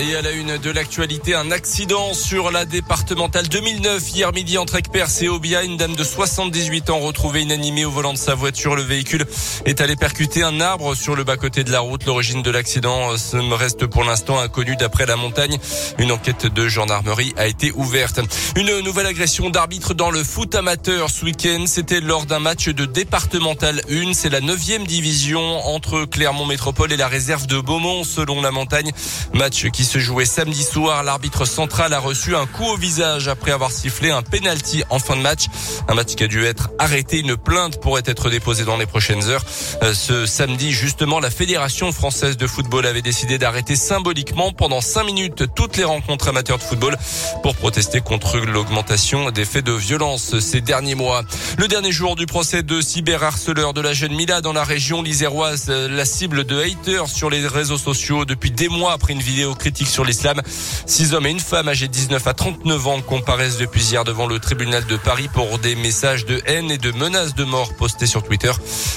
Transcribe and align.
Et 0.00 0.14
à 0.14 0.22
la 0.22 0.30
une 0.30 0.58
de 0.58 0.70
l'actualité, 0.70 1.34
un 1.34 1.50
accident 1.50 2.14
sur 2.14 2.52
la 2.52 2.64
départementale 2.64 3.48
2009. 3.48 4.14
Hier 4.14 4.32
midi, 4.32 4.56
entre 4.56 4.76
Aix-Pers 4.76 5.22
et 5.22 5.28
Obia, 5.28 5.64
une 5.64 5.76
dame 5.76 5.96
de 5.96 6.04
78 6.04 6.90
ans 6.90 7.00
retrouvée 7.00 7.42
inanimée 7.42 7.84
au 7.84 7.90
volant 7.90 8.12
de 8.12 8.18
sa 8.18 8.36
voiture. 8.36 8.76
Le 8.76 8.82
véhicule 8.82 9.26
est 9.64 9.80
allé 9.80 9.96
percuter 9.96 10.44
un 10.44 10.60
arbre 10.60 10.94
sur 10.94 11.16
le 11.16 11.24
bas-côté 11.24 11.64
de 11.64 11.72
la 11.72 11.80
route. 11.80 12.04
L'origine 12.04 12.42
de 12.42 12.50
l'accident 12.52 13.08
me 13.08 13.54
reste 13.54 13.86
pour 13.86 14.04
l'instant 14.04 14.38
inconnue 14.38 14.76
d'après 14.76 15.04
la 15.04 15.16
montagne. 15.16 15.58
Une 15.98 16.12
enquête 16.12 16.46
de 16.46 16.68
gendarmerie 16.68 17.34
a 17.36 17.48
été 17.48 17.72
ouverte. 17.74 18.20
Une 18.54 18.78
nouvelle 18.78 19.06
agression 19.06 19.50
d'arbitre 19.50 19.94
dans 19.94 20.12
le 20.12 20.22
foot 20.22 20.54
amateur 20.54 21.10
ce 21.10 21.24
week-end. 21.24 21.64
C'était 21.66 22.00
lors 22.00 22.24
d'un 22.24 22.38
match 22.38 22.68
de 22.68 22.84
départemental 22.84 23.82
1. 23.90 24.12
C'est 24.12 24.30
la 24.30 24.40
neuvième 24.40 24.86
division 24.86 25.66
entre 25.66 26.04
Clermont 26.04 26.46
Métropole 26.46 26.92
et 26.92 26.96
la 26.96 27.08
réserve 27.08 27.48
de 27.48 27.58
Beaumont 27.60 28.04
selon 28.04 28.40
la 28.40 28.52
montagne. 28.52 28.92
Match 29.34 29.68
qui 29.70 29.87
se 29.88 29.98
jouait 29.98 30.26
samedi 30.26 30.62
soir. 30.62 31.02
L'arbitre 31.02 31.46
central 31.46 31.94
a 31.94 31.98
reçu 31.98 32.36
un 32.36 32.44
coup 32.44 32.66
au 32.66 32.76
visage 32.76 33.26
après 33.26 33.52
avoir 33.52 33.72
sifflé 33.72 34.10
un 34.10 34.20
penalty 34.20 34.82
en 34.90 34.98
fin 34.98 35.16
de 35.16 35.22
match. 35.22 35.46
Un 35.88 35.94
match 35.94 36.14
qui 36.14 36.24
a 36.24 36.26
dû 36.26 36.44
être 36.44 36.68
arrêté. 36.78 37.20
Une 37.20 37.38
plainte 37.38 37.80
pourrait 37.80 38.02
être 38.04 38.28
déposée 38.28 38.64
dans 38.64 38.76
les 38.76 38.84
prochaines 38.84 39.24
heures. 39.24 39.42
Euh, 39.82 39.94
ce 39.94 40.26
samedi, 40.26 40.72
justement, 40.72 41.20
la 41.20 41.30
Fédération 41.30 41.90
française 41.90 42.36
de 42.36 42.46
football 42.46 42.84
avait 42.84 43.00
décidé 43.00 43.38
d'arrêter 43.38 43.76
symboliquement 43.76 44.52
pendant 44.52 44.82
cinq 44.82 45.04
minutes 45.04 45.44
toutes 45.56 45.78
les 45.78 45.84
rencontres 45.84 46.28
amateurs 46.28 46.58
de 46.58 46.62
football 46.64 46.98
pour 47.42 47.56
protester 47.56 48.02
contre 48.02 48.36
l'augmentation 48.36 49.30
des 49.30 49.46
faits 49.46 49.64
de 49.64 49.72
violence 49.72 50.38
ces 50.38 50.60
derniers 50.60 50.96
mois. 50.96 51.22
Le 51.56 51.66
dernier 51.66 51.92
jour 51.92 52.14
du 52.14 52.26
procès 52.26 52.62
de 52.62 52.82
cyberharceleur 52.82 53.72
de 53.72 53.80
la 53.80 53.94
jeune 53.94 54.14
Mila 54.14 54.42
dans 54.42 54.52
la 54.52 54.64
région 54.64 55.00
liséroise, 55.00 55.66
euh, 55.70 55.88
la 55.88 56.04
cible 56.04 56.44
de 56.44 56.60
haters 56.60 57.08
sur 57.08 57.30
les 57.30 57.46
réseaux 57.46 57.78
sociaux 57.78 58.26
depuis 58.26 58.50
des 58.50 58.68
mois 58.68 58.92
après 58.92 59.14
une 59.14 59.22
vidéo 59.22 59.54
critique 59.54 59.77
sur 59.86 60.04
l'islam. 60.04 60.40
Six 60.86 61.14
hommes 61.14 61.26
et 61.26 61.30
une 61.30 61.40
femme 61.40 61.68
âgés 61.68 61.88
de 61.88 61.92
19 61.92 62.26
à 62.26 62.34
39 62.34 62.86
ans 62.86 63.00
comparaissent 63.00 63.58
depuis 63.58 63.82
hier 63.82 64.04
devant 64.04 64.26
le 64.26 64.38
tribunal 64.38 64.84
de 64.86 64.96
Paris 64.96 65.28
pour 65.32 65.58
des 65.58 65.74
messages 65.74 66.24
de 66.24 66.40
haine 66.46 66.70
et 66.70 66.78
de 66.78 66.90
menaces 66.92 67.34
de 67.34 67.44
mort 67.44 67.74
postés 67.74 68.06
sur 68.06 68.22
Twitter. 68.22 68.52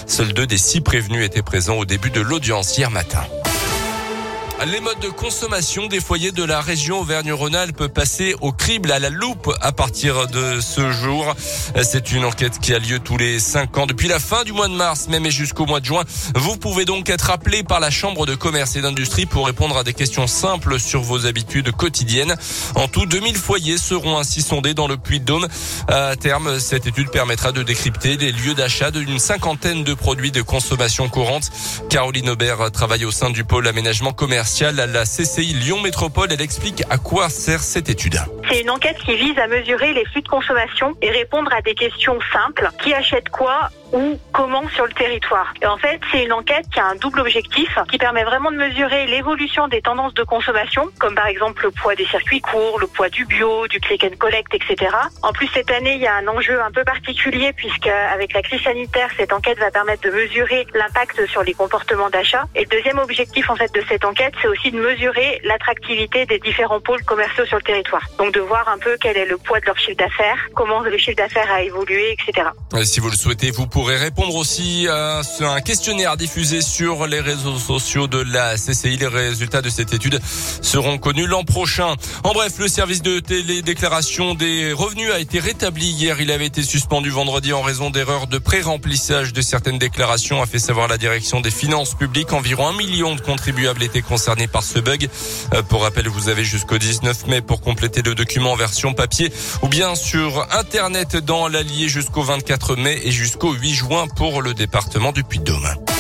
Seuls 0.08 0.34
deux 0.34 0.48
des 0.48 0.58
six 0.58 0.82
prévenus 0.82 1.26
étaient 1.26 1.42
présents 1.42 1.78
au 1.78 1.86
début 1.86 2.10
de 2.10 2.22
l'audience 2.22 2.78
hier 2.78 2.92
matin. 2.92 3.24
Les 4.68 4.80
modes 4.80 5.00
de 5.00 5.10
consommation 5.10 5.88
des 5.88 6.00
foyers 6.00 6.32
de 6.32 6.44
la 6.44 6.62
région 6.62 7.00
Auvergne-Rhône-Alpes 7.00 7.88
passer 7.88 8.36
au 8.42 8.52
crible, 8.52 8.92
à 8.92 9.00
la 9.00 9.10
loupe 9.10 9.52
à 9.60 9.72
partir 9.72 10.28
de 10.28 10.60
ce 10.62 10.92
jour. 10.92 11.34
C'est 11.82 12.12
une 12.12 12.24
enquête 12.24 12.60
qui 12.60 12.76
a 12.76 12.80
lieu 12.80 13.00
tous 13.00 13.18
les 13.18 13.40
cinq 13.40 13.76
ans 13.80 13.88
depuis 13.88 14.08
la 14.08 14.20
fin 14.20 14.44
du 14.44 14.54
mois 14.54 14.68
de 14.68 14.74
mars, 14.74 15.08
même 15.08 15.26
et 15.26 15.32
jusqu'au 15.32 15.66
mois 15.66 15.80
de 15.80 15.86
juin. 15.86 16.04
Vous 16.36 16.58
pouvez 16.58 16.86
donc 16.86 17.10
être 17.10 17.32
appelé 17.32 17.64
par 17.64 17.80
la 17.80 17.90
Chambre 17.90 18.28
de 18.28 18.36
commerce 18.36 18.76
et 18.76 18.82
d'industrie 18.82 19.26
pour 19.26 19.48
répondre 19.48 19.76
à 19.78 19.84
des 19.84 19.96
questions 19.96 20.28
simples 20.28 20.80
sur 20.80 21.02
vos 21.02 21.26
habitudes 21.26 21.72
quotidiennes. 21.72 22.36
En 22.76 22.88
tout, 22.88 23.08
2000 23.08 23.38
foyers 23.38 23.80
seront 23.80 24.20
ainsi 24.20 24.44
sondés 24.44 24.76
dans 24.76 24.88
le 24.88 24.98
Puy-de-Dôme. 24.98 25.48
À 25.88 26.16
terme, 26.16 26.60
cette 26.60 26.86
étude 26.86 27.10
permettra 27.10 27.52
de 27.52 27.64
décrypter 27.64 28.16
les 28.16 28.32
lieux 28.32 28.54
d'achat 28.54 28.92
d'une 28.92 29.18
cinquantaine 29.18 29.84
de 29.84 29.96
produits 29.96 30.32
de 30.32 30.44
consommation 30.44 31.10
courante. 31.10 31.50
Caroline 31.90 32.30
Aubert 32.30 32.72
travaille 32.72 33.06
au 33.06 33.12
sein 33.12 33.32
du 33.32 33.44
pôle 33.44 33.68
aménagement 33.68 34.14
à 34.60 34.72
la 34.86 35.04
CCI 35.04 35.54
Lyon 35.54 35.80
Métropole. 35.80 36.28
Elle 36.32 36.42
explique 36.42 36.84
à 36.90 36.98
quoi 36.98 37.30
sert 37.30 37.62
cette 37.62 37.90
étude. 37.90 38.20
C'est 38.50 38.62
une 38.62 38.70
enquête 38.70 38.98
qui 38.98 39.16
vise 39.16 39.38
à 39.40 39.48
mesurer 39.48 39.94
les 39.94 40.06
flux 40.06 40.22
de 40.22 40.28
consommation 40.28 40.94
et 41.02 41.10
répondre 41.10 41.52
à 41.54 41.62
des 41.62 41.74
questions 41.74 42.20
simples. 42.34 42.70
Qui 42.84 42.94
achète 42.94 43.30
quoi 43.30 43.70
où, 43.94 44.20
comment 44.34 44.68
sur 44.70 44.86
le 44.86 44.94
territoire. 44.94 45.54
Et 45.62 45.68
en 45.68 45.78
fait, 45.78 46.00
c'est 46.12 46.24
une 46.24 46.34
enquête 46.34 46.66
qui 46.74 46.80
a 46.80 46.88
un 46.88 46.96
double 46.96 47.22
objectif, 47.22 47.78
qui 47.90 47.98
permet 47.98 48.24
vraiment 48.24 48.52
de 48.52 48.58
mesurer 48.58 49.08
l'évolution 49.08 49.68
des 49.68 49.82
tendances 49.82 50.14
de 50.14 50.24
consommation, 50.24 50.90
comme 51.00 51.16
par 51.16 51.28
exemple 51.28 51.64
le 51.64 51.72
poids 51.72 51.96
des 51.96 52.06
circuits 52.06 52.42
courts, 52.42 52.80
le 52.80 52.88
poids 52.88 53.10
du 53.10 53.26
bio, 53.26 53.68
du 53.68 53.80
click 53.80 54.04
and 54.04 54.18
collect, 54.18 54.54
etc. 54.54 54.96
En 55.24 55.34
plus, 55.34 55.48
cette 55.54 55.72
année, 55.72 55.96
il 55.96 56.02
y 56.02 56.08
a 56.08 56.16
un 56.16 56.28
enjeu 56.28 56.62
un 56.62 56.72
peu 56.72 56.84
particulier 56.84 57.54
puisque 57.54 57.88
avec 57.88 58.34
la 58.34 58.42
crise 58.42 58.62
sanitaire, 58.62 59.10
cette 59.18 59.34
enquête 59.34 59.60
va 59.60 59.72
permettre 59.72 60.04
de 60.04 60.12
mesurer 60.12 60.66
l'impact 60.74 61.26
sur 61.28 61.44
les 61.44 61.54
comportements 61.54 62.10
d'achat. 62.10 62.46
Et 62.56 62.62
le 62.62 62.68
deuxième 62.68 63.00
objectif, 63.00 63.50
en 63.50 63.56
fait, 63.56 63.74
de 63.74 63.84
cette 63.88 64.06
enquête, 64.06 64.34
c'est 64.42 64.48
aussi 64.48 64.72
de 64.72 64.80
mesurer 64.80 65.42
l'attractivité 65.44 66.26
des 66.26 66.40
différents 66.40 66.80
pôles 66.80 67.04
commerciaux 67.04 67.46
sur 67.46 67.58
le 67.58 67.64
territoire. 67.64 68.04
Donc 68.18 68.34
de 68.34 68.40
voir 68.40 68.68
un 68.70 68.78
peu 68.78 68.98
quel 69.00 69.18
est 69.18 69.26
le 69.26 69.38
poids 69.38 69.60
de 69.60 69.66
leur 69.66 69.78
chiffre 69.78 69.98
d'affaires, 69.98 70.38
comment 70.56 70.82
le 70.82 70.98
chiffre 70.98 71.18
d'affaires 71.18 71.52
a 71.52 71.62
évolué, 71.62 72.14
etc. 72.14 72.48
Si 72.84 73.00
vous 73.00 73.10
le 73.10 73.16
souhaitez, 73.16 73.52
vous 73.52 73.68
pourrez 73.82 73.98
répondre 73.98 74.36
aussi 74.36 74.88
à 74.88 75.22
un 75.40 75.62
questionnaire 75.62 76.16
diffusé 76.16 76.62
sur 76.62 77.08
les 77.08 77.20
réseaux 77.20 77.58
sociaux 77.58 78.06
de 78.06 78.20
la 78.20 78.54
CCI. 78.54 78.98
Les 78.98 79.08
résultats 79.08 79.64
de 79.64 79.72
cette 79.72 79.92
étude 79.92 80.20
seront 80.62 81.00
connus 81.00 81.26
l'an 81.26 81.44
prochain. 81.44 81.96
En 82.24 82.32
bref, 82.32 82.60
le 82.60 82.68
service 82.68 83.02
de 83.02 83.20
télédéclaration 83.20 84.36
des 84.36 84.72
revenus 84.72 85.12
a 85.12 85.20
été 85.20 85.40
rétabli 85.40 85.88
hier. 85.88 86.22
Il 86.22 86.30
avait 86.30 86.46
été 86.46 86.62
suspendu 86.62 87.10
vendredi 87.10 87.54
en 87.54 87.64
raison 87.64 87.90
d'erreurs 87.90 88.28
de 88.28 88.38
pré-remplissage 88.38 89.34
de 89.34 89.42
certaines 89.42 89.80
déclarations, 89.80 90.44
a 90.44 90.46
fait 90.46 90.60
savoir 90.60 90.88
la 90.88 91.00
direction 91.00 91.42
des 91.42 91.50
finances 91.50 91.96
publiques. 91.96 92.34
Environ 92.34 92.68
un 92.68 92.78
million 92.78 93.16
de 93.16 93.22
contribuables 93.22 93.82
étaient 93.82 94.04
concernés 94.04 94.48
par 94.48 94.62
ce 94.62 94.78
bug. 94.78 95.10
Euh, 95.56 95.64
pour 95.64 95.82
rappel, 95.82 96.08
vous 96.08 96.30
avez 96.30 96.44
jusqu'au 96.44 96.78
19 96.78 97.26
mai 97.26 97.42
pour 97.42 97.62
compléter 97.62 98.04
le 98.04 98.14
document 98.14 98.52
en 98.52 98.56
version 98.56 98.94
papier 98.94 99.34
ou 99.64 99.70
bien 99.70 99.96
sur 99.96 100.46
Internet 100.52 101.16
dans 101.16 101.48
l'Allier 101.48 101.88
jusqu'au 101.88 102.22
24 102.22 102.76
mai 102.76 103.02
et 103.06 103.12
jusqu'au 103.12 103.54
8 103.54 103.71
juin 103.74 104.08
pour 104.08 104.42
le 104.42 104.54
département 104.54 105.12
du 105.12 105.24
Puy-de-Dôme. 105.24 105.91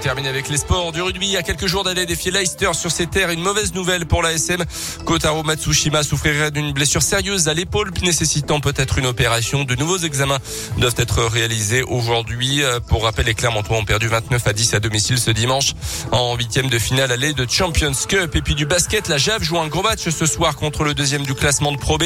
Termine 0.00 0.26
avec 0.26 0.48
les 0.48 0.56
sports 0.56 0.92
du 0.92 1.02
rugby. 1.02 1.26
Il 1.26 1.32
y 1.32 1.36
a 1.36 1.42
quelques 1.42 1.66
jours 1.66 1.84
d'aller 1.84 2.06
défier 2.06 2.30
Leicester 2.30 2.70
sur 2.72 2.90
ses 2.90 3.06
terres. 3.06 3.30
Une 3.30 3.42
mauvaise 3.42 3.74
nouvelle 3.74 4.06
pour 4.06 4.22
la 4.22 4.32
SM. 4.32 4.64
Kotaro 5.04 5.42
Matsushima 5.42 6.02
souffrirait 6.02 6.50
d'une 6.50 6.72
blessure 6.72 7.02
sérieuse 7.02 7.48
à 7.48 7.54
l'épaule 7.54 7.90
nécessitant 8.02 8.60
peut-être 8.60 8.98
une 8.98 9.04
opération. 9.04 9.64
De 9.64 9.74
nouveaux 9.74 9.98
examens 9.98 10.38
doivent 10.78 10.94
être 10.96 11.22
réalisés 11.24 11.82
aujourd'hui. 11.82 12.62
Euh, 12.62 12.80
pour 12.80 13.04
rappel, 13.04 13.26
les 13.26 13.34
Clermontois 13.34 13.76
ont 13.76 13.84
perdu 13.84 14.08
29 14.08 14.46
à 14.46 14.52
10 14.54 14.74
à 14.74 14.80
domicile 14.80 15.18
ce 15.18 15.30
dimanche 15.30 15.74
en 16.12 16.34
huitième 16.34 16.68
de 16.68 16.78
finale 16.78 17.12
aller 17.12 17.34
de 17.34 17.46
Champions 17.48 17.92
Cup. 18.08 18.34
Et 18.34 18.40
puis 18.40 18.54
du 18.54 18.64
basket, 18.64 19.08
la 19.08 19.18
Jave 19.18 19.42
joue 19.42 19.58
un 19.58 19.68
gros 19.68 19.82
match 19.82 20.08
ce 20.08 20.26
soir 20.26 20.56
contre 20.56 20.82
le 20.82 20.94
deuxième 20.94 21.24
du 21.24 21.34
classement 21.34 21.72
de 21.72 21.78
Pro 21.78 21.98
B 21.98 22.04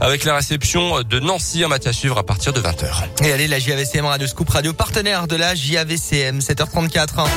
avec 0.00 0.24
la 0.24 0.34
réception 0.34 1.02
de 1.02 1.20
Nancy. 1.20 1.62
Un 1.62 1.68
match 1.68 1.86
à 1.86 1.92
suivre 1.92 2.16
à 2.16 2.22
partir 2.22 2.54
de 2.54 2.62
20h. 2.62 3.04
Et 3.22 3.32
allez, 3.32 3.48
la 3.48 3.58
JAVCM 3.58 4.06
Radio 4.06 4.26
Scoop 4.26 4.48
Radio 4.48 4.72
partenaire 4.72 5.26
de 5.26 5.36
la 5.36 5.54
JAVCM 5.54 6.38
7h34. 6.38 7.33